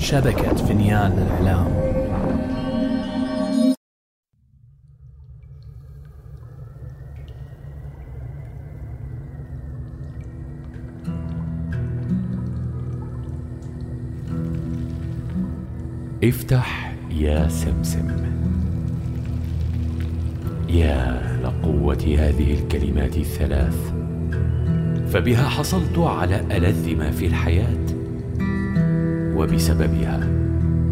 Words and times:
شبكة 0.00 0.54
فنيان 0.54 1.12
الإعلام 1.12 1.66
افتح 16.24 16.96
يا 17.10 17.48
سمسم. 17.48 18.08
يا 20.68 21.22
لقوة 21.42 21.94
هذه 22.18 22.54
الكلمات 22.54 23.16
الثلاث. 23.16 23.92
فبها 25.12 25.48
حصلت 25.48 25.98
على 25.98 26.40
ألذ 26.56 26.96
ما 26.96 27.10
في 27.10 27.26
الحياة. 27.26 27.99
وبسببها 29.36 30.28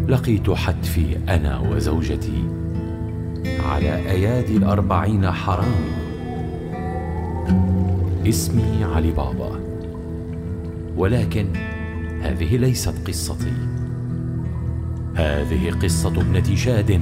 لقيت 0.07 0.51
حتفي 0.51 1.17
أنا 1.29 1.59
وزوجتي 1.59 2.43
على 3.69 3.95
أيادي 3.95 4.57
الأربعين 4.57 5.31
حرام. 5.31 5.81
اسمي 8.27 8.83
علي 8.83 9.11
بابا. 9.11 9.59
ولكن 10.97 11.47
هذه 12.21 12.57
ليست 12.57 13.07
قصتي. 13.07 13.53
هذه 15.15 15.71
قصة 15.71 16.21
ابنة 16.21 16.55
شاد 16.55 17.01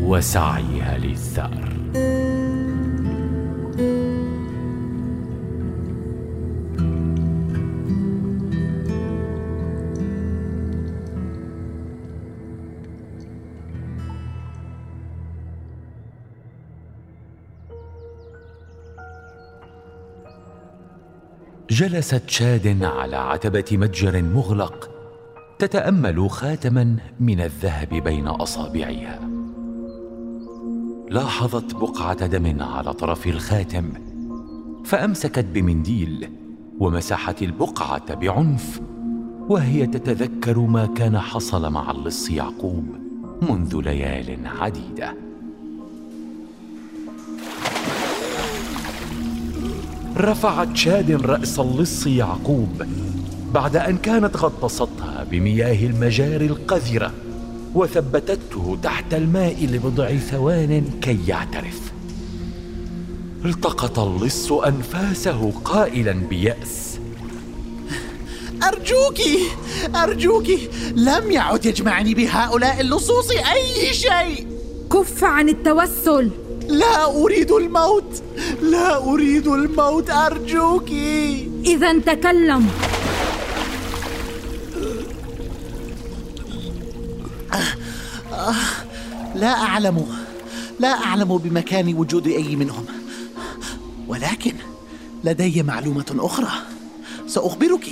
وسعيها 0.00 0.98
للثأر. 0.98 1.81
جلست 21.72 22.30
شاد 22.30 22.82
على 22.82 23.16
عتبة 23.16 23.64
متجر 23.72 24.22
مغلق 24.22 24.90
تتأمل 25.58 26.30
خاتما 26.30 26.96
من 27.20 27.40
الذهب 27.40 27.88
بين 27.88 28.26
أصابعها. 28.28 29.20
لاحظت 31.10 31.74
بقعة 31.74 32.26
دم 32.26 32.62
على 32.62 32.92
طرف 32.92 33.26
الخاتم 33.26 33.92
فأمسكت 34.84 35.44
بمنديل 35.44 36.28
ومسحت 36.78 37.42
البقعة 37.42 38.14
بعنف 38.14 38.80
وهي 39.48 39.86
تتذكر 39.86 40.58
ما 40.58 40.86
كان 40.86 41.18
حصل 41.18 41.72
مع 41.72 41.90
اللص 41.90 42.30
يعقوب 42.30 42.84
منذ 43.42 43.76
ليال 43.76 44.46
عديدة. 44.46 45.31
رفعت 50.16 50.76
شاد 50.76 51.10
رأس 51.10 51.58
اللص 51.58 52.06
يعقوب 52.06 52.82
بعد 53.54 53.76
أن 53.76 53.96
كانت 53.96 54.36
غطستها 54.36 55.26
بمياه 55.30 55.86
المجاري 55.86 56.46
القذرة 56.46 57.12
وثبتته 57.74 58.78
تحت 58.82 59.14
الماء 59.14 59.66
لبضع 59.66 60.16
ثوان 60.16 60.84
كي 61.02 61.18
يعترف. 61.26 61.92
التقط 63.44 63.98
اللص 63.98 64.52
أنفاسه 64.52 65.52
قائلا 65.64 66.12
بيأس. 66.12 66.98
أرجوك 68.62 69.20
أرجوك 69.94 70.46
لم 70.94 71.30
يعد 71.30 71.66
يجمعني 71.66 72.14
بهؤلاء 72.14 72.80
اللصوص 72.80 73.30
أي 73.30 73.94
شيء. 73.94 74.46
كف 74.92 75.24
عن 75.24 75.48
التوسل. 75.48 76.30
لا 76.68 77.22
أريد 77.22 77.50
الموت. 77.50 78.22
لا 78.62 79.12
أريد 79.12 79.46
الموت. 79.46 80.10
أرجوك. 80.10 80.88
إذا 81.64 81.98
تكلم. 81.98 82.68
لا 89.34 89.52
أعلم. 89.52 90.06
لا 90.80 90.88
أعلم 90.88 91.38
بمكان 91.38 91.94
وجود 91.94 92.26
أي 92.26 92.56
منهم. 92.56 92.84
ولكن 94.08 94.52
لدي 95.24 95.62
معلومة 95.62 96.16
أخرى. 96.18 96.52
سأخبرك. 97.26 97.88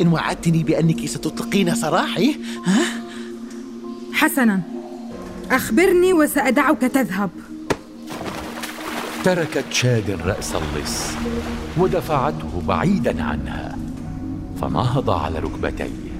إن 0.00 0.08
وعدتني 0.08 0.62
بأنك 0.62 1.06
ستطلقين 1.06 1.74
سراحي. 1.74 2.36
ها؟ 2.64 2.82
حسنا. 4.12 4.60
أخبرني 5.50 6.12
وسأدعك 6.12 6.80
تذهب. 6.80 7.30
تركت 9.26 9.64
شاد 9.70 10.10
رأس 10.10 10.52
اللص 10.54 11.02
ودفعته 11.78 12.62
بعيدا 12.68 13.22
عنها 13.22 13.78
فنهض 14.60 15.10
على 15.10 15.38
ركبتيه. 15.38 16.12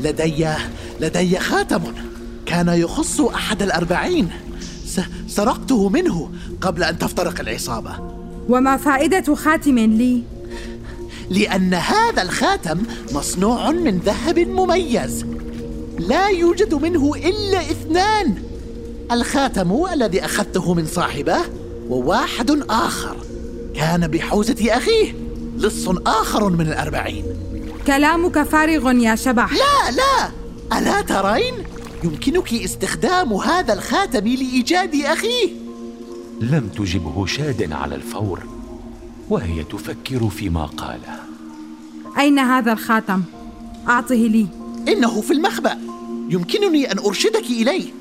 لدي 0.00 0.46
لدي 1.00 1.38
خاتم. 1.38 1.82
كان 2.46 2.68
يخص 2.68 3.20
أحد 3.20 3.62
الأربعين. 3.62 4.30
س... 4.86 5.00
سرقته 5.28 5.88
منه 5.88 6.30
قبل 6.60 6.82
أن 6.84 6.98
تفترق 6.98 7.40
العصابة. 7.40 7.92
وما 8.48 8.76
فائدة 8.76 9.34
خاتم 9.34 9.78
لي؟ 9.78 10.22
لأن 11.30 11.74
هذا 11.74 12.22
الخاتم 12.22 12.82
مصنوع 13.12 13.70
من 13.70 13.98
ذهب 13.98 14.38
مميز. 14.38 15.26
لا 15.98 16.28
يوجد 16.28 16.74
منه 16.74 17.14
إلا 17.14 17.60
اثنان. 17.60 18.47
الخاتم 19.12 19.84
الذي 19.92 20.24
أخذته 20.24 20.74
من 20.74 20.86
صاحبه 20.86 21.38
وواحد 21.88 22.50
آخر. 22.70 23.16
كان 23.74 24.08
بحوزة 24.08 24.76
أخيه 24.76 25.14
لص 25.56 25.88
آخر 26.06 26.48
من 26.48 26.66
الأربعين. 26.66 27.24
كلامك 27.86 28.42
فارغ 28.42 28.92
يا 28.92 29.14
شبح. 29.14 29.52
لا 29.52 29.90
لا. 29.90 30.30
ألا 30.78 31.00
ترين؟ 31.00 31.54
يمكنك 32.04 32.54
استخدام 32.54 33.32
هذا 33.32 33.74
الخاتم 33.74 34.26
لإيجاد 34.26 34.94
أخيه. 34.94 35.50
لم 36.40 36.68
تجبه 36.68 37.26
شاد 37.26 37.72
على 37.72 37.94
الفور 37.94 38.40
وهي 39.30 39.64
تفكر 39.64 40.28
فيما 40.28 40.64
قاله. 40.66 41.20
أين 42.18 42.38
هذا 42.38 42.72
الخاتم؟ 42.72 43.22
أعطه 43.88 44.14
لي. 44.14 44.46
إنه 44.88 45.20
في 45.20 45.32
المخبأ. 45.32 45.78
يمكنني 46.30 46.92
أن 46.92 46.98
أرشدك 46.98 47.44
إليه. 47.50 47.92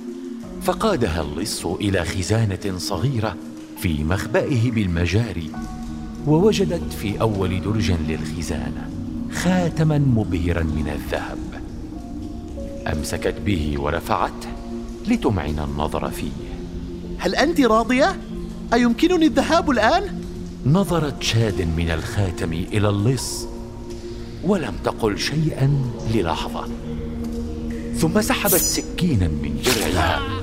فقادها 0.61 1.21
اللص 1.21 1.65
إلى 1.65 2.05
خزانة 2.05 2.77
صغيرة 2.77 3.35
في 3.81 4.03
مخبئه 4.03 4.71
بالمجاري 4.71 5.51
ووجدت 6.27 6.93
في 6.93 7.21
أول 7.21 7.61
درج 7.61 7.91
للخزانة 7.91 8.89
خاتما 9.31 9.97
مبهرا 9.97 10.63
من 10.63 10.89
الذهب 10.89 11.37
أمسكت 12.87 13.35
به 13.45 13.75
ورفعته 13.79 14.49
لتمعن 15.07 15.59
النظر 15.59 16.09
فيه 16.09 16.31
هل 17.17 17.35
أنت 17.35 17.61
راضية؟ 17.61 18.17
أيمكنني 18.73 19.25
الذهاب 19.25 19.71
الآن؟ 19.71 20.23
نظرت 20.65 21.23
شاد 21.23 21.61
من 21.61 21.89
الخاتم 21.89 22.53
إلى 22.53 22.89
اللص 22.89 23.47
ولم 24.43 24.73
تقل 24.83 25.19
شيئا 25.19 25.81
للحظة 26.13 26.67
ثم 27.97 28.21
سحبت 28.21 28.55
سكينا 28.55 29.27
من 29.27 29.61
درعها 29.65 30.36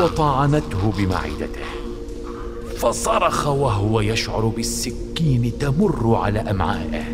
وطعنته 0.00 0.92
بمعدته. 0.98 1.66
فصرخ 2.76 3.46
وهو 3.46 4.00
يشعر 4.00 4.46
بالسكين 4.46 5.52
تمر 5.60 6.14
على 6.14 6.38
أمعائه. 6.38 7.04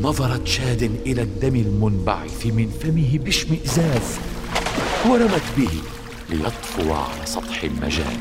نظرت 0.00 0.46
شاد 0.46 0.90
إلى 1.06 1.22
الدم 1.22 1.56
المنبعث 1.56 2.46
من 2.46 2.68
فمه 2.80 3.18
باشمئزاز 3.24 4.18
ورمت 5.10 5.42
به 5.56 5.70
ليطفو 6.30 6.92
على 6.92 7.26
سطح 7.26 7.64
المجال. 7.64 8.18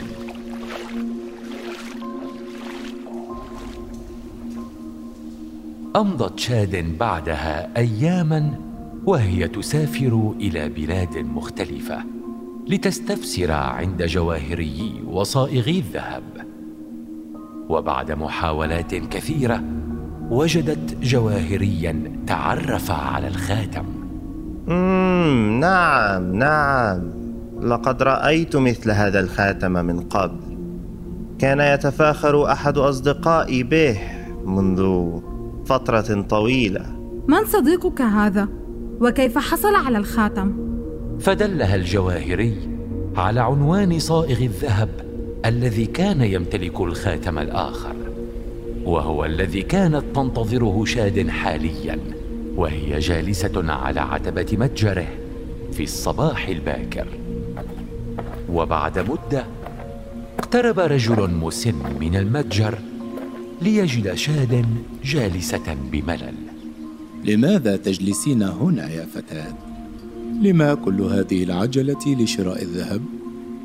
أمضت 5.95 6.39
شاد 6.39 6.97
بعدها 6.97 7.77
اياما 7.77 8.53
وهي 9.05 9.47
تسافر 9.47 10.33
إلى 10.39 10.69
بلاد 10.69 11.17
مختلفة. 11.17 12.20
لتستفسر 12.67 13.51
عند 13.51 14.03
جواهريي 14.03 15.03
وصائغي 15.07 15.79
الذهب. 15.79 16.23
وبعد 17.69 18.11
محاولات 18.11 18.95
كثيرة 18.95 19.63
وجدت 20.29 20.97
جواهريا 21.03 22.11
تعرف 22.27 22.91
على 22.91 23.27
الخاتم. 23.27 23.85
مم 24.67 25.59
نعم 25.59 26.35
نعم. 26.35 27.01
لقد 27.61 28.03
رأيت 28.03 28.55
مثل 28.55 28.91
هذا 28.91 29.19
الخاتم 29.19 29.71
من 29.71 29.99
قبل. 29.99 30.57
كان 31.39 31.59
يتفاخر 31.59 32.51
أحد 32.51 32.77
أصدقائي 32.77 33.63
به 33.63 33.99
منذ 34.45 35.09
فترة 35.65 36.21
طويلة. 36.21 36.85
من 37.27 37.45
صديقك 37.45 38.01
هذا؟ 38.01 38.47
وكيف 39.01 39.37
حصل 39.37 39.75
على 39.75 39.97
الخاتم؟ 39.97 40.53
فدلها 41.21 41.75
الجواهري 41.75 42.57
على 43.15 43.39
عنوان 43.39 43.99
صائغ 43.99 44.41
الذهب 44.41 44.89
الذي 45.45 45.85
كان 45.85 46.21
يمتلك 46.21 46.81
الخاتم 46.81 47.39
الآخر 47.39 47.95
وهو 48.83 49.25
الذي 49.25 49.61
كانت 49.61 50.03
تنتظره 50.15 50.85
شاد 50.85 51.29
حاليا 51.29 51.99
وهي 52.55 52.99
جالسة 52.99 53.73
على 53.73 53.99
عتبة 53.99 54.47
متجره 54.51 55.07
في 55.73 55.83
الصباح 55.83 56.47
الباكر 56.47 57.07
وبعد 58.49 58.99
مدة 58.99 59.45
اقترب 60.39 60.79
رجل 60.79 61.31
مسن 61.31 61.75
من 61.99 62.15
المتجر 62.15 62.77
ليجد 63.61 64.13
شاد 64.13 64.65
جالسة 65.03 65.77
بملل 65.91 66.35
لماذا 67.23 67.75
تجلسين 67.75 68.43
هنا 68.43 68.89
يا 68.89 69.05
فتاة؟ 69.05 69.70
لما 70.41 70.73
كل 70.73 71.01
هذه 71.01 71.43
العجلة 71.43 71.99
لشراء 72.07 72.61
الذهب؟ 72.61 73.01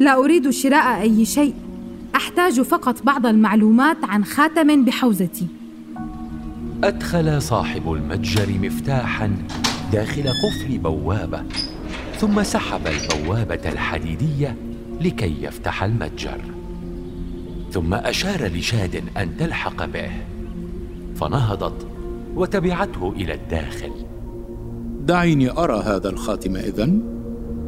لا 0.01 0.15
أريد 0.15 0.51
شراء 0.51 1.01
أي 1.01 1.25
شيء. 1.25 1.55
أحتاج 2.15 2.61
فقط 2.61 3.03
بعض 3.03 3.27
المعلومات 3.27 3.97
عن 4.03 4.25
خاتم 4.25 4.85
بحوزتي. 4.85 5.47
أدخل 6.85 7.43
صاحب 7.43 7.93
المتجر 7.93 8.59
مفتاحا 8.63 9.37
داخل 9.93 10.23
قفل 10.23 10.79
بوابة 10.79 11.43
ثم 12.19 12.43
سحب 12.43 12.81
البوابة 12.87 13.69
الحديدية 13.73 14.57
لكي 15.01 15.43
يفتح 15.43 15.83
المتجر. 15.83 16.41
ثم 17.73 17.95
أشار 17.95 18.47
لشاد 18.47 19.03
أن 19.17 19.37
تلحق 19.39 19.85
به. 19.85 20.11
فنهضت 21.17 21.87
وتبعته 22.35 23.13
إلى 23.17 23.35
الداخل. 23.35 23.93
دعيني 25.07 25.51
أرى 25.51 25.83
هذا 25.85 26.09
الخاتم 26.09 26.57
إذن 26.57 27.01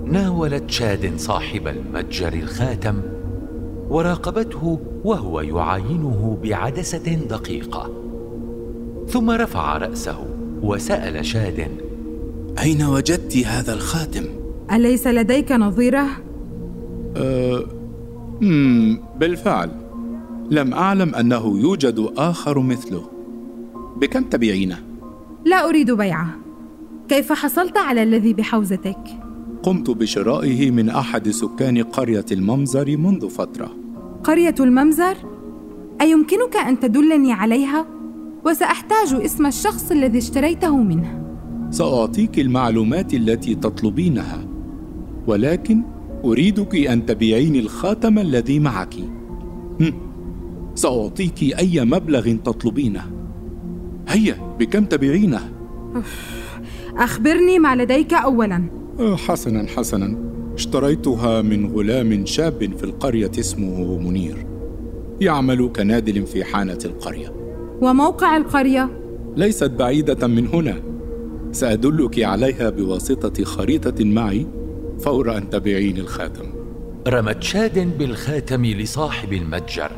ناولت 0.05 0.71
شاد 0.71 1.13
صاحب 1.17 1.69
المتجر 1.69 2.33
الخاتم 2.33 3.01
وراقبته 3.91 4.81
وهو 5.05 5.41
يعاينه 5.41 6.39
بعدسة 6.43 7.15
دقيقة 7.31 7.91
ثم 9.09 9.31
رفع 9.31 9.77
رأسه 9.77 10.27
وسأل 10.63 11.27
شاد 11.27 11.69
أين 12.63 12.83
وجدت 12.83 13.37
هذا 13.37 13.73
الخاتم؟ 13.75 14.25
أليس 14.73 15.07
لديك 15.07 15.53
نظيرة؟ 15.53 16.07
أه... 17.17 17.65
مم 18.41 19.01
بالفعل 19.21 19.71
لم 20.51 20.75
أعلم 20.75 21.15
أنه 21.15 21.59
يوجد 21.61 22.09
آخر 22.17 22.59
مثله 22.59 23.03
بكم 23.97 24.25
تبيعينه؟ 24.25 24.79
لا 25.45 25.69
أريد 25.69 25.91
بيعه 25.91 26.48
كيف 27.09 27.33
حصلت 27.33 27.77
على 27.77 28.03
الذي 28.03 28.35
بحوزتك؟ 28.35 28.99
قمت 29.63 29.91
بشرائه 29.91 30.71
من 30.71 30.89
أحد 30.89 31.29
سكان 31.29 31.83
قرية 31.83 32.25
الممزر 32.33 32.97
منذ 32.97 33.29
فترة 33.29 33.71
قرية 34.25 34.55
الممزر؟ 34.61 35.17
أيمكنك 36.01 36.57
أن 36.57 36.81
تدلني 36.81 37.33
عليها؟ 37.33 37.87
وسأحتاج 38.47 39.15
اسم 39.15 39.47
الشخص 39.47 39.91
الذي 39.91 40.19
اشتريته 40.19 40.77
منه 40.77 41.25
سأعطيك 41.71 42.39
المعلومات 42.39 43.15
التي 43.15 43.55
تطلبينها 43.55 44.45
ولكن 45.27 45.83
أريدك 46.25 46.77
أن 46.77 47.07
تبيعيني 47.07 47.59
الخاتم 47.59 48.19
الذي 48.19 48.59
معك 48.59 48.95
هم. 49.81 49.93
سأعطيك 50.75 51.59
أي 51.59 51.85
مبلغ 51.85 52.37
تطلبينه 52.45 53.11
هيا 54.09 54.57
بكم 54.59 54.85
تبيعينه؟ 54.85 55.51
أخبرني 56.99 57.59
ما 57.59 57.77
لديك 57.77 58.15
أولا. 58.15 58.65
آه، 59.01 59.17
حسنا 59.17 59.67
حسنا. 59.67 60.19
اشتريتها 60.55 61.43
من 61.43 61.73
غلام 61.73 62.27
شاب 62.27 62.77
في 62.77 62.85
القرية 62.85 63.31
اسمه 63.39 63.99
منير. 63.99 64.47
يعمل 65.21 65.71
كنادل 65.77 66.27
في 66.27 66.45
حانة 66.45 66.79
القرية. 66.85 67.33
وموقع 67.81 68.37
القرية؟ 68.37 68.89
ليست 69.37 69.71
بعيدة 69.71 70.27
من 70.27 70.47
هنا. 70.47 70.77
سأدلك 71.53 72.23
عليها 72.23 72.71
بواسطة 72.71 73.45
خريطة 73.45 74.05
معي 74.05 74.47
فور 74.99 75.37
أن 75.37 75.51
تبيعين 75.51 75.97
الخاتم. 75.97 76.45
رمت 77.09 77.43
شاد 77.43 77.99
بالخاتم 77.99 78.67
لصاحب 78.67 79.33
المتجر 79.33 79.91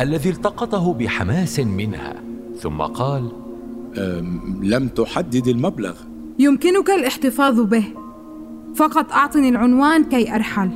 الذي 0.00 0.30
التقطه 0.30 0.94
بحماس 0.94 1.60
منها 1.60 2.14
ثم 2.58 2.78
قال 2.78 3.28
لم 4.62 4.88
تحدد 4.88 5.48
المبلغ. 5.48 5.94
يمكنك 6.38 6.90
الاحتفاظ 6.90 7.60
به. 7.60 7.84
فقط 8.74 9.12
أعطني 9.12 9.48
العنوان 9.48 10.04
كي 10.04 10.34
أرحل. 10.34 10.70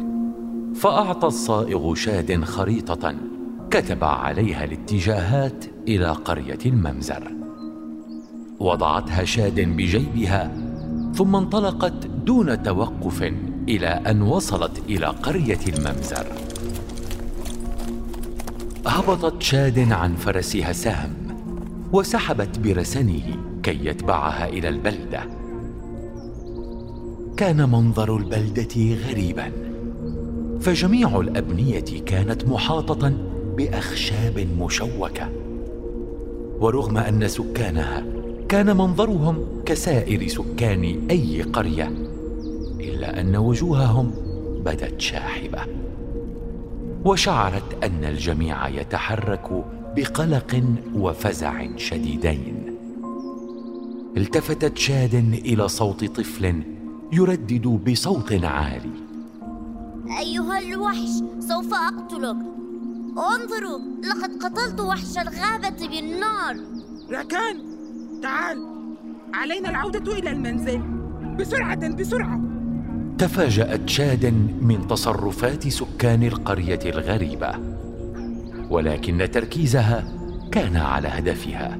فأعطى 0.74 1.26
الصائغ 1.26 1.94
شاد 1.94 2.44
خريطة 2.44 3.14
كتب 3.70 4.04
عليها 4.04 4.64
الاتجاهات 4.64 5.64
إلى 5.88 6.08
قرية 6.08 6.58
الممزر. 6.66 7.32
وضعتها 8.60 9.24
شاد 9.24 9.60
بجيبها 9.60 10.52
ثم 11.14 11.36
انطلقت 11.36 12.06
دون 12.06 12.62
توقف 12.62 13.22
إلى 13.68 13.86
أن 13.86 14.22
وصلت 14.22 14.82
إلى 14.88 15.06
قرية 15.06 15.60
الممزر. 15.68 16.26
هبطت 18.86 19.42
شاد 19.42 19.92
عن 19.92 20.14
فرسها 20.14 20.72
سهم 20.72 21.12
وسحبت 21.92 22.58
برسنه 22.58 23.36
كي 23.62 23.86
يتبعها 23.86 24.48
إلى 24.48 24.68
البلدة. 24.68 25.39
كان 27.40 27.70
منظر 27.70 28.16
البلدة 28.16 28.94
غريبا 29.08 29.52
فجميع 30.60 31.20
الأبنية 31.20 32.04
كانت 32.06 32.44
محاطة 32.44 33.12
بأخشاب 33.56 34.46
مشوكة. 34.60 35.28
ورغم 36.60 36.96
أن 36.98 37.28
سكانها 37.28 38.04
كان 38.48 38.76
منظرهم 38.76 39.46
كسائر 39.66 40.28
سكان 40.28 41.06
أي 41.10 41.42
قرية 41.42 41.92
إلا 42.80 43.20
أن 43.20 43.36
وجوههم 43.36 44.10
بدت 44.64 45.00
شاحبة. 45.00 45.60
وشعرت 47.04 47.84
أن 47.84 48.04
الجميع 48.04 48.68
يتحرك 48.68 49.64
بقلق 49.96 50.62
وفزع 50.94 51.76
شديدين. 51.76 52.76
التفتت 54.16 54.78
شاد 54.78 55.14
إلى 55.44 55.68
صوت 55.68 56.04
طفل 56.04 56.62
يردد 57.12 57.66
بصوت 57.66 58.32
عالي. 58.32 58.92
أيها 60.18 60.58
الوحش 60.58 61.08
سوف 61.38 61.74
أقتلك. 61.74 62.36
انظروا 63.10 63.80
لقد 64.02 64.42
قتلت 64.42 64.80
وحش 64.80 65.18
الغابة 65.18 65.88
بالنار. 65.88 66.56
راكان 67.10 67.56
تعال. 68.22 68.66
علينا 69.34 69.70
العودة 69.70 70.12
إلى 70.12 70.30
المنزل. 70.30 70.82
بسرعة 71.38 71.88
بسرعة. 71.88 72.40
تفاجأت 73.18 73.88
شاد 73.88 74.26
من 74.60 74.86
تصرفات 74.86 75.68
سكان 75.68 76.22
القرية 76.22 76.80
الغريبة 76.84 77.54
ولكن 78.70 79.28
تركيزها 79.32 80.04
كان 80.52 80.76
على 80.76 81.08
هدفها. 81.08 81.78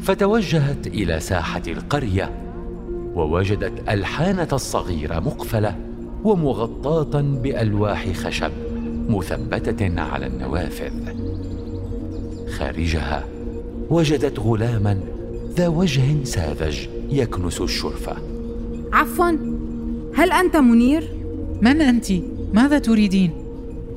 فتوجهت 0.00 0.86
إلى 0.86 1.20
ساحة 1.20 1.62
القرية 1.66 2.45
ووجدت 3.16 3.88
ألحانة 3.88 4.48
الصغيره 4.52 5.20
مقفلة 5.20 5.76
ومغطاة 6.24 7.20
بألواح 7.20 8.12
خشب 8.12 8.52
مثبتة 9.08 10.00
على 10.00 10.26
النوافذ. 10.26 10.92
خارجها 12.58 13.24
وجدت 13.90 14.38
غلاما 14.38 15.00
ذا 15.56 15.68
وجه 15.68 16.24
ساذج 16.24 16.78
يكنس 17.10 17.60
الشرفه 17.60 18.16
عفوا 18.92 19.30
هل 20.14 20.32
أنت 20.32 20.56
منير؟ 20.56 21.12
من 21.62 21.80
أنت؟ 21.80 22.06
ماذا 22.52 22.78
تريدين؟ 22.78 23.30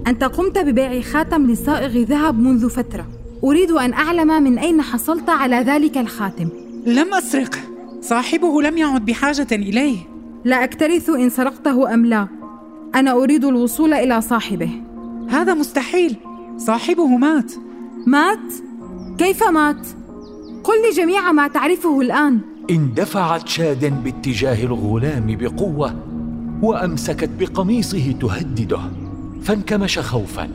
أنت 0.08 0.24
قمت 0.24 0.58
ببيع 0.58 1.02
خاتم 1.02 1.52
لصائغ 1.52 1.98
ذهب 1.98 2.40
منذ 2.40 2.70
فترة. 2.70 3.08
أريد 3.44 3.72
أن 3.72 3.94
أعلم 3.94 4.44
من 4.44 4.60
أين 4.60 4.82
حصلت 4.82 5.30
على 5.30 5.56
ذلك 5.56 5.98
الخاتم. 5.98 6.50
لم 6.86 7.14
اسرقه 7.14 7.60
صاحبه 8.02 8.62
لم 8.62 8.78
يعد 8.78 9.06
بحاجة 9.06 9.48
إليه. 9.52 9.98
لا 10.46 10.64
أكترث 10.64 11.10
إن 11.10 11.30
سرقته 11.30 11.94
أم 11.94 12.06
لا. 12.06 12.28
أنا 12.96 13.12
أريد 13.12 13.46
الوصول 13.46 13.94
إلى 13.94 14.22
صاحبه. 14.22 14.72
هذا 15.30 15.54
مستحيل. 15.54 16.16
صاحبه 16.58 17.08
مات. 17.08 17.54
مات؟ 18.08 18.54
كيف 19.18 19.44
مات؟ 19.44 19.88
قل 20.64 20.74
لي 20.82 20.96
جميع 20.96 21.32
ما 21.32 21.48
تعرفه 21.48 22.02
الآن. 22.02 22.40
اندفعت 22.70 23.48
شاد 23.48 24.04
باتجاه 24.04 24.66
الغلام 24.66 25.38
بقوة 25.40 25.96
وأمسكت 26.62 27.30
بقميصه 27.40 28.12
تهدده 28.12 28.80
فانكمش 29.42 30.00
خوفا. 30.00 30.50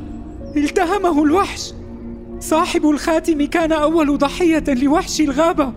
التهمه 0.56 1.22
الوحش. 1.22 1.72
صاحب 2.40 2.90
الخاتم 2.90 3.46
كان 3.46 3.72
أول 3.72 4.18
ضحية 4.18 4.64
لوحش 4.68 5.20
الغابة. 5.20 5.72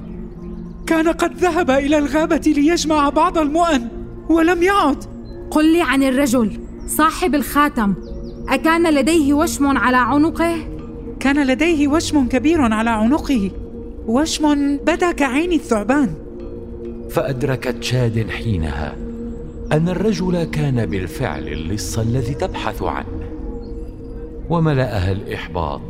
كان 0.87 1.07
قد 1.07 1.37
ذهب 1.37 1.71
إلى 1.71 1.97
الغابة 1.97 2.41
ليجمع 2.45 3.09
بعض 3.09 3.37
المؤن 3.37 3.87
ولم 4.29 4.63
يعد. 4.63 5.03
قل 5.51 5.73
لي 5.73 5.81
عن 5.81 6.03
الرجل 6.03 6.59
صاحب 6.87 7.35
الخاتم. 7.35 7.93
أكان 8.49 8.93
لديه 8.93 9.33
وشم 9.33 9.77
على 9.77 9.97
عنقه؟ 9.97 10.55
كان 11.19 11.47
لديه 11.47 11.87
وشم 11.87 12.27
كبير 12.27 12.61
على 12.61 12.89
عنقه. 12.89 13.51
وشم 14.07 14.77
بدا 14.77 15.11
كعين 15.11 15.51
الثعبان. 15.51 16.13
فأدركت 17.09 17.83
شاد 17.83 18.29
حينها 18.29 18.95
أن 19.71 19.89
الرجل 19.89 20.43
كان 20.43 20.85
بالفعل 20.85 21.47
اللص 21.47 21.99
الذي 21.99 22.33
تبحث 22.33 22.83
عنه. 22.83 23.29
وملأها 24.49 25.11
الإحباط 25.11 25.81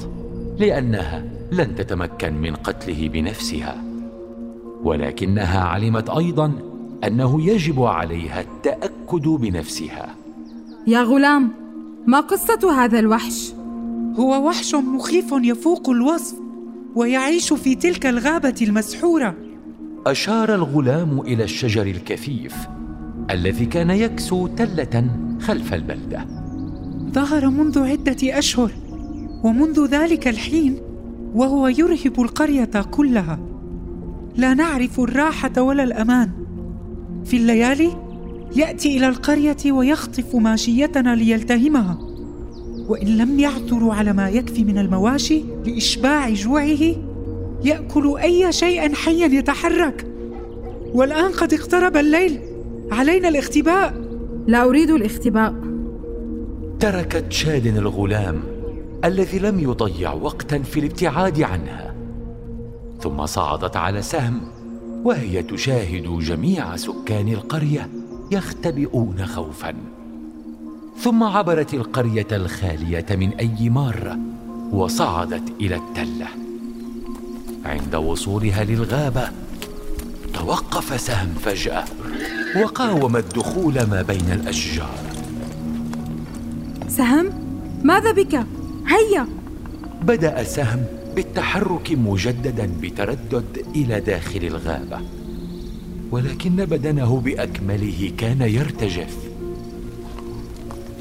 لأنها 0.60 1.26
لن 1.52 1.76
تتمكن 1.76 2.34
من 2.34 2.56
قتله 2.56 3.10
بنفسها. 3.10 3.87
ولكنها 4.84 5.60
علمت 5.60 6.10
أيضا 6.10 6.52
أنه 7.04 7.42
يجب 7.42 7.82
عليها 7.82 8.42
التأكد 8.42 9.28
بنفسها. 9.28 10.16
يا 10.88 11.02
غلام 11.02 11.52
ما 12.08 12.20
قصة 12.20 12.84
هذا 12.84 13.00
الوحش؟ 13.00 13.54
هو 14.20 14.48
وحش 14.48 14.76
مخيف 14.76 15.26
يفوق 15.32 15.90
الوصف 15.90 16.36
ويعيش 16.96 17.54
في 17.54 17.76
تلك 17.76 18.06
الغابة 18.06 18.56
المسحورة. 18.62 19.36
أشار 20.08 20.56
الغلام 20.56 21.20
إلى 21.22 21.44
الشجر 21.44 21.86
الكثيف 21.88 22.56
الذي 23.32 23.66
كان 23.66 23.90
يكسو 23.90 24.48
تلة 24.48 25.10
خلف 25.42 25.74
البلدة. 25.74 26.26
ظهر 27.12 27.50
منذ 27.50 27.80
عدة 27.80 28.38
أشهر 28.38 28.72
ومنذ 29.44 29.86
ذلك 29.86 30.28
الحين 30.28 30.78
وهو 31.36 31.68
يرهب 31.68 32.22
القرية 32.22 32.82
كلها. 32.92 33.40
لا 34.38 34.54
نعرف 34.54 35.00
الراحة 35.00 35.62
ولا 35.62 35.84
الأمان. 35.84 36.30
في 37.26 37.38
الليالي 37.38 37.90
يأتي 38.56 38.98
إلى 38.98 39.08
القرية 39.08 39.72
ويخطف 39.72 40.36
ماشيتنا 40.36 41.16
ليلتهمها. 41.16 41.98
وإن 42.88 43.08
لم 43.08 43.40
يعثروا 43.40 43.94
على 43.94 44.14
ما 44.14 44.30
يكفي 44.30 44.64
من 44.64 44.78
المواشي 44.78 45.44
لإشباع 45.66 46.30
جوعه 46.30 46.96
يأكل 47.64 48.18
أي 48.18 48.52
شيء 48.52 48.94
حيا 48.94 49.26
يتحرك 49.26 50.08
والآن 50.94 51.32
قد 51.32 51.54
اقترب 51.54 51.98
الليل. 51.98 52.40
علينا 52.92 53.30
الاختباء. 53.30 53.94
لا 54.48 54.64
أريد 54.64 54.90
الاختباء. 54.90 55.56
تركت 56.80 57.32
شاد 57.32 57.66
الغلام 57.66 58.40
الذي 59.06 59.40
لم 59.40 59.60
يضيع 59.60 60.14
وقتا 60.14 60.60
في 60.60 60.80
الابتعاد 60.80 61.42
عنها. 61.42 61.87
ثم 63.02 63.26
صعدت 63.26 63.78
على 63.78 64.02
سهم 64.02 64.42
وهي 65.04 65.44
تشاهد 65.44 66.20
جميع 66.20 66.76
سكان 66.76 67.28
القرية 67.28 67.90
يختبئون 68.32 69.26
خوفا. 69.26 69.74
ثم 70.98 71.24
عبرت 71.24 71.74
القرية 71.74 72.28
الخالية 72.32 73.06
من 73.12 73.34
أي 73.34 73.70
ماره 73.70 74.20
وصعدت 74.72 75.44
إلى 75.62 75.76
التلة. 75.76 76.28
عند 77.66 77.96
وصولها 77.96 78.64
للغابة 78.64 79.30
توقف 80.34 81.02
سهم 81.02 81.34
فجأة 81.42 81.84
وقاوم 82.62 83.18
الدخول 83.18 83.74
ما 83.74 84.02
بين 84.02 84.32
الأشجار. 84.32 84.98
سهم 86.88 87.30
ماذا 87.84 88.12
بك؟ 88.12 88.36
هيا! 88.88 89.28
بدأ 90.02 90.44
سهم 90.44 90.86
بالتحرك 91.18 91.92
مجددا 91.92 92.70
بتردد 92.82 93.66
إلى 93.76 94.00
داخل 94.00 94.44
الغابة. 94.44 95.00
ولكن 96.12 96.56
بدنه 96.56 97.22
بأكمله 97.22 98.12
كان 98.18 98.42
يرتجف. 98.42 99.18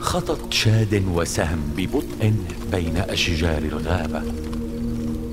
خطت 0.00 0.52
شاد 0.52 1.02
وسهم 1.14 1.58
ببطء 1.76 2.32
بين 2.72 2.96
أشجار 2.96 3.62
الغابة 3.62 4.22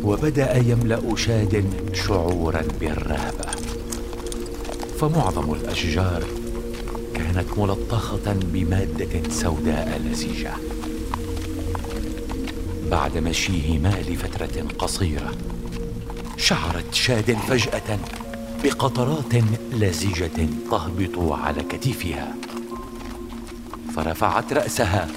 وبدأ 0.04 0.58
يملأ 0.58 1.16
شاد 1.16 1.66
شعورا 1.94 2.64
بالرهبة. 2.80 3.50
فمعظم 5.00 5.54
الأشجار 5.54 6.24
كانت 7.14 7.48
ملطخة 7.58 8.34
بمادة 8.54 9.30
سوداء 9.30 10.02
لزجه 10.06 10.54
بعد 12.94 13.18
مشيهما 13.18 13.94
لفتره 14.10 14.68
قصيرة 14.80 15.32
شعرت 16.38 16.94
شاد 16.94 17.38
فجأة 17.48 18.00
بقطرات 18.64 19.34
لزجة 19.74 20.48
تهبط 20.72 21.32
على 21.32 21.64
كتفها. 21.64 22.36
فرفعت 23.96 24.54
رأسها 24.54 25.08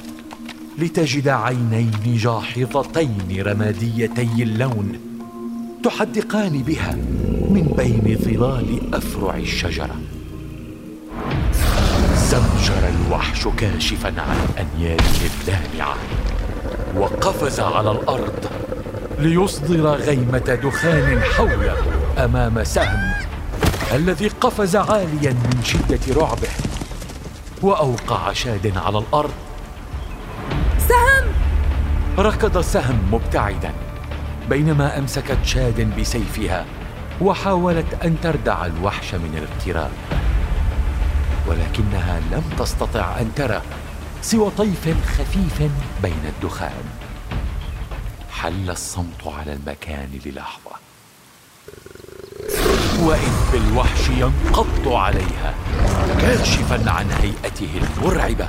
لتجد 0.79 1.29
عينين 1.29 2.17
جاحظتين 2.17 3.43
رماديتي 3.47 4.43
اللون 4.43 4.99
تحدقان 5.85 6.63
بها 6.63 6.95
من 7.51 7.75
بين 7.77 8.19
ظلال 8.19 8.95
أفرع 8.95 9.37
الشجرة. 9.37 9.97
زمجر 12.17 12.89
الوحش 12.89 13.49
كاشفا 13.49 14.21
عن 14.21 14.67
انيابه 14.67 15.21
اللامعه 15.27 15.97
وقفز 16.95 17.61
على 17.61 17.91
الأرض 17.91 18.47
ليصدر 19.19 19.87
غيمة 19.87 20.59
دخان 20.63 21.21
حوله 21.21 21.77
أمام 22.19 22.65
سهم 22.65 23.13
الذي 23.95 24.29
قفز 24.29 24.77
عاليا 24.77 25.33
من 25.33 25.63
شدة 25.65 26.21
رعبه 26.21 26.49
وأوقع 27.63 28.33
شاد 28.33 28.73
على 28.77 28.99
الأرض. 28.99 29.33
سهم! 30.79 31.25
ركض 32.19 32.61
سهم 32.61 32.99
مبتعدا 33.13 33.73
بينما 34.51 34.99
أمسكت 34.99 35.39
شاد 35.45 36.01
بسيفها 36.01 36.65
وحاولت 37.21 38.05
أن 38.05 38.17
تردع 38.23 38.67
الوحش 38.67 39.15
من 39.15 39.39
الاقتراب 39.39 39.91
ولكنها 41.47 42.21
لم 42.33 42.43
تستطع 42.59 43.21
أن 43.21 43.31
ترى 43.37 43.63
سوى 44.23 44.51
طيف 44.59 44.89
خفيف 45.19 45.71
بين 46.03 46.21
الدخان. 46.25 46.85
حل 48.31 48.71
الصمت 48.71 49.27
على 49.27 49.53
المكان 49.53 50.21
للحظة. 50.25 50.71
واذ 53.01 53.53
بالوحش 53.53 54.09
ينقض 54.09 54.89
عليها 54.89 55.55
كاشفا 56.21 56.91
عن 56.91 57.11
هيئته 57.11 57.71
المرعبة. 57.83 58.49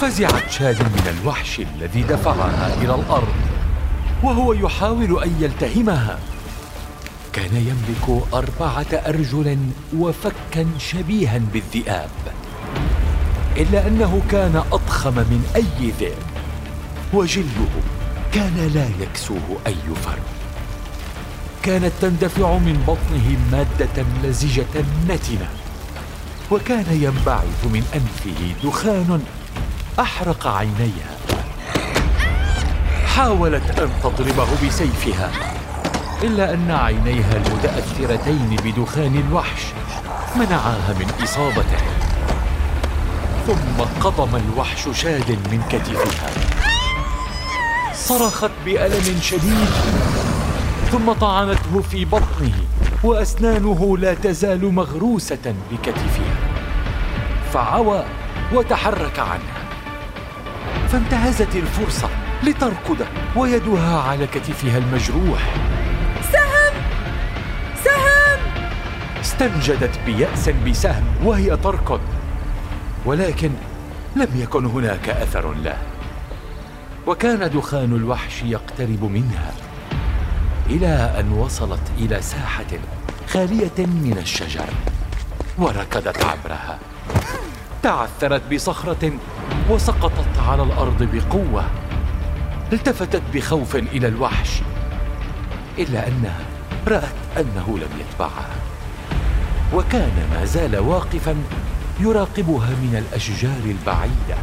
فزعت 0.00 0.50
شاد 0.50 0.82
من 0.82 1.18
الوحش 1.20 1.60
الذي 1.60 2.02
دفعها 2.02 2.74
إلى 2.74 2.94
الأرض 2.94 3.34
وهو 4.22 4.52
يحاول 4.52 5.22
أن 5.22 5.36
يلتهمها. 5.40 6.18
كان 7.32 7.56
يملك 7.56 8.24
أربعة 8.34 9.08
ارجل 9.08 9.58
وفكا 9.96 10.66
شبيها 10.78 11.38
بالذئاب. 11.38 12.10
إلا 13.56 13.86
أنه 13.86 14.22
كان 14.30 14.62
أضخم 14.72 15.14
من 15.14 15.50
أي 15.56 15.90
ذئب. 16.00 16.14
وجلده 17.12 17.74
كان 18.32 18.70
لا 18.74 18.88
يكسوه 19.04 19.56
أي 19.66 19.76
فرد. 20.04 20.22
كانت 21.62 21.92
تندفع 22.00 22.58
من 22.58 22.84
بطنه 22.86 23.36
مادة 23.52 24.04
لزجه 24.24 24.84
نتنة. 25.08 25.48
وكان 26.50 26.86
ينبعث 26.90 27.64
من 27.64 27.84
أنفه 27.94 28.68
دخان 28.68 29.22
أحرق 30.00 30.46
عينيها. 30.46 31.16
حاولت 33.06 33.78
أن 33.78 33.90
تضربه 34.02 34.66
بسيفها 34.66 35.30
إلا 36.22 36.54
أن 36.54 36.70
عينيها 36.70 37.36
المتأثرتين 37.36 38.56
بدخان 38.64 39.24
الوحش 39.28 39.62
منعاها 40.36 40.94
من 40.98 41.24
إصابته. 41.24 41.95
ثم 43.46 43.82
قضم 44.00 44.36
الوحش 44.36 44.88
شاد 44.92 45.30
من 45.30 45.62
كتفها. 45.70 46.30
صرخت 47.94 48.50
بألم 48.64 49.20
شديد 49.22 49.68
ثم 50.92 51.12
طعنته 51.12 51.82
في 51.90 52.04
بطنه 52.04 52.54
وأسنانه 53.02 53.98
لا 53.98 54.14
تزال 54.14 54.74
مغروسة 54.74 55.54
بكتفها. 55.72 56.34
فعوى 57.52 58.04
وتحرك 58.52 59.18
عنها. 59.18 59.62
فانتهزت 60.88 61.56
الفرصة 61.56 62.08
لتركض 62.42 63.06
ويدها 63.36 64.00
على 64.00 64.26
كتفها 64.26 64.78
المجروح. 64.78 65.54
سهم! 66.32 66.74
سهم! 67.84 68.38
استنجدت 69.20 69.98
بيأس 70.06 70.48
بسهم 70.48 71.04
وهي 71.24 71.56
تركض. 71.56 72.00
ولكن 73.06 73.50
لم 74.16 74.28
يكن 74.34 74.66
هناك 74.66 75.08
أثر 75.08 75.54
له. 75.54 75.78
وكان 77.06 77.50
دخان 77.50 77.96
الوحش 77.96 78.42
يقترب 78.42 79.04
منها 79.04 79.52
إلى 80.70 81.14
أن 81.20 81.32
وصلت 81.32 81.92
إلى 81.98 82.22
ساحة 82.22 82.66
خالية 83.28 83.78
من 83.78 84.18
الشجر 84.22 84.68
وركضت 85.58 86.24
عبرها. 86.24 86.78
تعثرت 87.82 88.42
بصخرة 88.54 89.12
وسقطت 89.70 90.38
على 90.48 90.62
الأرض 90.62 91.02
بقوة. 91.02 91.64
التفتت 92.72 93.22
بخوف 93.34 93.76
إلى 93.76 94.08
الوحش 94.08 94.62
إلا 95.78 96.08
أنها 96.08 96.40
رأت 96.88 97.14
أنه 97.36 97.78
لم 97.78 98.00
يتبعها. 98.00 98.56
وكان 99.74 100.28
ما 100.34 100.44
زال 100.44 100.78
واقفا 100.78 101.36
يراقبها 102.00 102.70
من 102.70 103.04
الأشجار 103.08 103.60
البعيدة. 103.64 104.38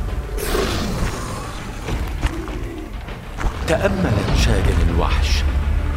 تأملت 3.68 4.38
شادن 4.46 4.90
الوحش 4.90 5.44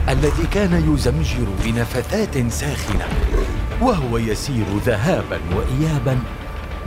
الذي 0.09 0.47
كان 0.53 0.95
يزمجر 0.95 1.47
بنفثات 1.65 2.53
ساخنة 2.53 3.09
وهو 3.81 4.19
يسير 4.19 4.65
ذهابا 4.87 5.41
وايابا 5.55 6.19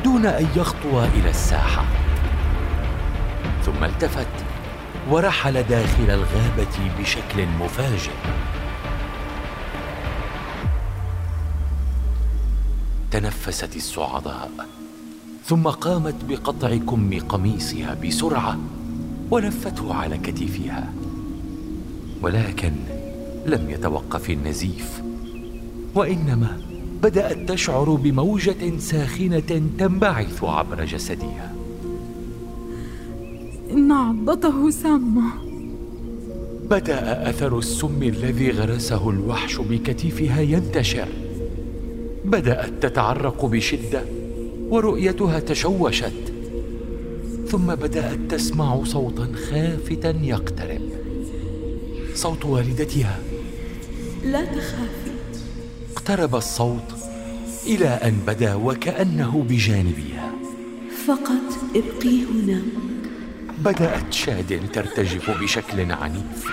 دون 0.04 0.26
أن 0.26 0.48
يخطو 0.56 1.04
إلى 1.04 1.30
الساحة. 1.30 1.86
ثم 3.66 3.84
التفت 3.84 4.28
ورحل 5.10 5.64
داخل 5.64 6.10
الغابة 6.10 6.92
بشكل 7.00 7.46
مفاجئ. 7.60 8.12
تنفست 13.12 13.76
الصعداء 13.76 14.52
ثم 15.46 15.64
قامت 15.64 16.16
بقطع 16.30 16.78
كم 16.78 17.20
قميصها 17.20 17.98
بسرعة 18.06 18.60
ولفته 19.32 19.94
على 19.94 20.18
كتفها. 20.18 20.94
ولكن 22.22 22.72
لم 23.46 23.70
يتوقف 23.70 24.30
النزيف 24.30 25.02
وإنما 25.96 26.62
بدأت 27.04 27.52
تشعر 27.52 27.90
بموجة 27.90 28.78
ساخنة 28.80 29.70
تنبعث 29.78 30.44
عبر 30.44 30.86
جسدها. 30.86 31.54
إن 33.72 33.92
عضته 33.92 34.70
سامة. 34.70 35.24
بدأ 36.70 37.30
أثر 37.30 37.58
السم 37.58 38.04
الذي 38.04 38.52
غرسه 38.52 39.10
الوحش 39.10 39.58
بكتفها 39.58 40.42
ينتشر. 40.42 41.08
بدأت 42.26 42.74
تتعرق 42.82 43.46
بشدة 43.46 44.04
ورؤيتها 44.70 45.40
تشوشت 45.40 46.34
ثم 47.48 47.76
بدأت 47.76 48.20
تسمع 48.30 48.84
صوتا 48.84 49.28
خافتا 49.50 50.10
يقترب. 50.22 50.82
صوت 52.16 52.46
والدتها. 52.46 53.20
لا 54.26 54.46
تخافي. 54.46 55.12
اقترب 55.94 56.36
الصوت 56.36 56.94
إلى 57.66 57.88
أن 57.88 58.20
بدا 58.28 58.56
وكأنه 58.56 59.46
بجانبها 59.50 60.32
فقط 61.08 61.58
ابقي 61.76 62.24
هنا. 62.24 62.62
بدأت 63.60 64.14
شاد 64.14 64.72
ترتجف 64.74 65.42
بشكل 65.42 65.92
عنيف 65.92 66.46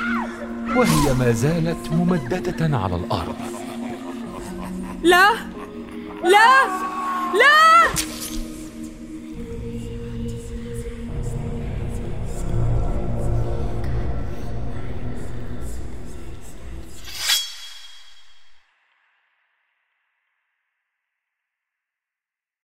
وهي 0.77 1.15
ما 1.15 1.33
زالت 1.33 1.93
ممددة 1.93 2.77
على 2.77 2.97
الأرض. 2.97 3.37
لا! 5.03 5.56
لا 6.25 6.67
لا 7.35 8.16